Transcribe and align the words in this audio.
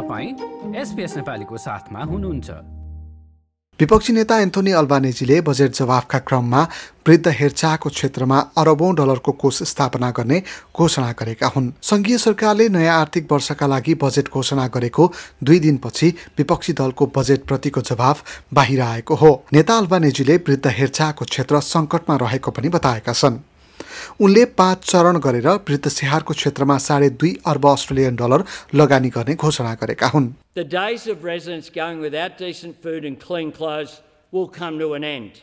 नेपालीको 0.00 1.56
साथमा 1.56 2.04
हुनुहुन्छ। 2.04 2.50
विपक्षी 3.80 4.12
नेता 4.12 4.38
एन्थोनी 4.38 4.70
अल्बानेजीले 4.70 5.40
बजेट 5.40 5.72
जवाफका 5.72 6.18
क्रममा 6.18 6.68
वृद्ध 7.08 7.28
हेरचाहको 7.28 7.90
क्षेत्रमा 7.90 8.38
अरबौं 8.58 8.94
डलरको 8.94 9.32
कोष 9.32 9.62
स्थापना 9.62 10.10
गर्ने 10.10 10.42
घोषणा 10.76 11.12
गरेका 11.12 11.46
हुन्। 11.46 11.72
संघीय 11.82 12.18
सरकारले 12.18 12.68
नयाँ 12.68 13.00
आर्थिक 13.00 13.32
वर्षका 13.32 13.66
लागि 13.66 13.94
बजेट 13.94 14.28
घोषणा 14.28 14.66
गरेको 14.66 15.12
दुई 15.44 15.58
दिनपछि 15.58 16.14
विपक्षी 16.38 16.72
दलको 16.72 17.12
बजेट 17.16 17.44
प्रतिको 17.44 17.80
जवाफ 17.80 18.24
बाहिर 18.54 18.80
आएको 18.80 19.14
हो। 19.14 19.44
नेता 19.52 19.76
अल्बानेजीले 19.76 20.36
वृद्ध 20.36 20.66
हेरचाहको 20.66 21.24
क्षेत्र 21.24 21.60
सङ्कटमा 21.60 22.16
रहेको 22.16 22.50
पनि 22.50 22.68
बताएका 22.68 23.12
छन्। 23.12 23.38
उनले 24.21 24.43
पाँच 24.59 24.83
चरण 24.85 25.17
गरेर 25.25 25.47
वृद्ध 25.67 25.87
स्याहारको 25.87 26.33
क्षेत्रमा 26.33 26.77
साढे 26.77 27.09
दुई 27.21 27.31
अर्ब 27.51 27.65
अस्ट्रेलियन 27.67 28.15
डलर 28.15 28.43
लगानी 28.75 29.09
गर्ने 29.17 29.35
घोषणा 29.35 29.73
गरेका 29.81 30.07
हुन् 30.13 30.27
The 30.53 30.63
days 30.63 31.07
of 31.07 31.23
residents 31.23 31.69
going 31.69 32.01
without 32.01 32.37
decent 32.37 32.81
food 32.83 33.05
and 33.05 33.19
clean 33.19 33.51
clothes 33.51 34.01
will 34.31 34.47
come 34.47 34.79
to 34.79 34.93
an 34.93 35.03
end. 35.03 35.41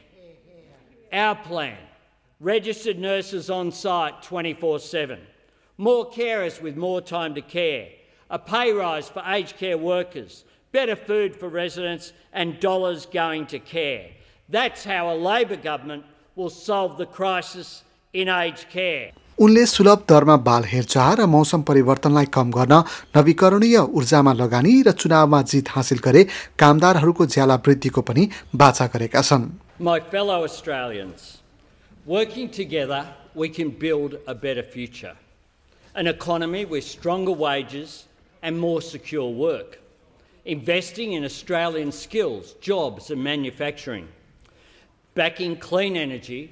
Our 1.13 1.35
plan 1.35 1.79
registered 2.41 2.99
nurses 2.99 3.51
on 3.51 3.73
site 3.73 4.23
24 4.23 4.79
7, 4.79 5.19
more 5.79 6.05
carers 6.11 6.61
with 6.63 6.77
more 6.77 7.01
time 7.01 7.35
to 7.35 7.41
care, 7.41 7.89
a 8.31 8.39
pay 8.39 8.73
rise 8.73 9.09
for 9.09 9.23
aged 9.27 9.57
care 9.57 9.79
workers, 9.79 10.45
better 10.73 10.97
food 10.97 11.35
for 11.35 11.49
residents, 11.49 12.13
and 12.33 12.61
dollars 12.61 13.07
going 13.07 13.47
to 13.47 13.59
care. 13.59 14.07
That's 14.49 14.85
how 14.85 15.13
a 15.13 15.17
Labor 15.17 15.57
government 15.57 16.05
will 16.37 16.51
solve 16.51 16.97
the 16.99 17.07
crisis 17.07 17.83
in 18.14 18.30
aged 18.30 18.70
care. 18.70 19.12
उनले 19.42 19.66
सुलभ 19.66 20.04
दरमा 20.10 20.36
बाल 20.48 20.64
हेरचाह 20.72 21.14
र 21.20 21.26
मौसम 21.26 21.62
परिवर्तनलाई 21.70 22.26
कम 22.38 22.52
गर्न 22.58 22.74
नवीकरणीय 23.18 23.78
ऊर्जामा 23.98 24.34
लगानी 24.42 24.74
र 24.88 24.92
चुनावमा 25.02 25.42
जित 25.52 25.70
हासिल 25.76 26.00
गरे 26.06 26.24
कामदारहरूको 26.62 27.26
ज्याला 27.36 27.56
वृद्धिको 27.66 28.02
पनि 28.10 28.28
बाचा 28.62 28.88
गरेका 28.94 29.22
छन् 29.30 29.50
My 29.80 30.00
fellow 30.14 30.38
Australians, 30.44 31.42
working 32.06 32.50
together, 32.62 33.02
we 33.34 33.50
can 33.50 33.70
build 33.84 34.18
a 34.28 34.36
better 34.36 34.62
future. 34.62 35.16
An 35.96 36.06
economy 36.08 36.66
with 36.66 36.84
stronger 36.84 37.34
wages 37.34 38.06
and 38.44 38.60
more 38.60 38.82
secure 38.82 39.30
work. 39.48 39.80
Investing 40.46 41.14
in 41.14 41.26
Australian 41.26 41.92
skills, 41.92 42.54
jobs, 42.62 43.10
and 43.10 43.24
manufacturing. 43.24 44.08
Backing 45.16 45.56
clean 45.58 45.98
energy 45.98 46.44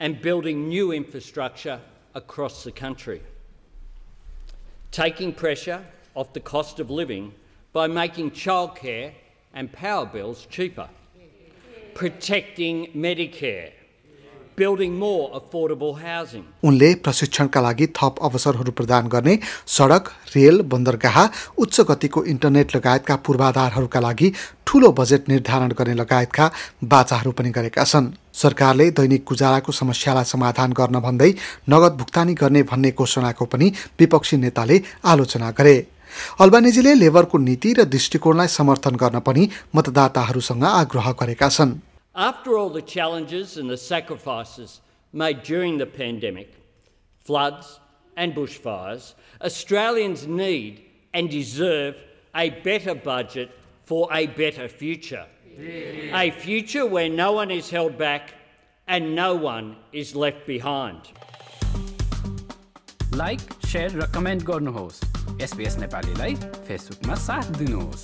and 0.00 0.20
building 0.20 0.68
new 0.68 0.90
infrastructure 0.92 1.78
across 2.14 2.64
the 2.64 2.72
country. 2.72 3.22
Taking 4.90 5.32
pressure 5.32 5.84
off 6.14 6.32
the 6.32 6.40
cost 6.40 6.80
of 6.80 6.90
living 6.90 7.34
by 7.72 7.86
making 7.86 8.32
childcare 8.32 9.12
and 9.54 9.70
power 9.70 10.06
bills 10.06 10.46
cheaper. 10.50 10.88
Protecting 11.94 12.86
Medicare. 12.94 13.72
उनले 16.64 16.94
प्रशिक्षणका 17.04 17.60
लागि 17.60 17.86
थप 17.96 18.14
अवसरहरू 18.22 18.72
प्रदान 18.72 19.08
गर्ने 19.08 19.38
सडक 19.66 20.08
rail 20.34 20.60
बन्दरगाह 20.72 21.18
उच्च 21.58 21.80
गतिको 21.80 22.24
इन्टरनेट 22.24 22.76
लगायतका 22.76 23.16
पूर्वाधारहरूका 23.26 24.00
लागि 24.00 24.32
ठूलो 24.66 24.90
बजेट 24.92 25.28
निर्धारण 25.28 25.72
गर्ने 25.78 25.94
लगायतका 25.94 26.50
बाचाहरू 26.84 27.32
पनि 27.32 27.50
गरेका 27.50 27.84
छन्। 27.84 28.12
सरकारले 28.32 28.90
दैनिक 28.90 29.24
गुजाराको 29.28 29.72
समस्यालाई 29.72 30.24
समाधान 30.24 30.72
गर्न 30.72 31.00
भन्दै 31.00 31.30
नगद 31.70 31.92
भुक्तानी 31.98 32.34
गर्ने 32.34 32.62
भन्ने 32.62 32.90
घोषणाको 32.92 33.44
पनि 33.44 33.72
विपक्षी 34.00 34.36
नेताले 34.36 34.80
आलोचना 35.04 35.50
गरे। 35.50 35.76
अल्बानेजीले 36.40 36.94
लेबरको 36.94 37.38
नीति 37.38 37.72
र 37.72 37.84
दृष्टिकोणलाई 37.86 38.48
समर्थन 38.48 38.94
गर्न 38.96 39.18
पनि 39.20 39.48
मतदाताहरूसँग 39.76 40.64
आग्रह 40.64 41.10
गरेका 41.20 41.48
छन्। 41.48 41.78
After 42.15 42.57
all 42.57 42.69
the 42.69 42.81
challenges 42.81 43.57
and 43.57 43.69
the 43.69 43.77
sacrifices 43.77 44.81
made 45.11 45.43
during 45.43 45.77
the 45.77 45.85
pandemic, 45.85 46.53
floods 47.23 47.79
and 48.15 48.33
bushfires, 48.33 49.13
Australians 49.41 50.25
need 50.25 50.85
and 51.13 51.29
deserve 51.29 51.95
a 52.33 52.49
better 52.49 52.95
budget 52.95 53.51
for 53.85 54.07
a 54.11 54.27
better 54.27 54.67
future. 54.67 55.25
A 55.57 56.31
future 56.31 56.85
where 56.85 57.09
no 57.09 57.31
one 57.31 57.51
is 57.51 57.69
held 57.69 57.97
back 57.97 58.33
and 58.87 59.15
no 59.15 59.35
one 59.35 59.75
is 59.91 60.15
left 60.15 60.45
behind. 60.45 61.01
Like 63.15 63.39
share 63.63 63.91
र 63.95 64.05
comment 64.15 64.43
गर्नुहोस् 64.43 64.97
SBS 65.43 65.77
नेपालीलाई 65.79 66.35
फेसबुकमा 66.67 67.15
साथ 67.25 67.51
दिनुहोस् 67.59 68.03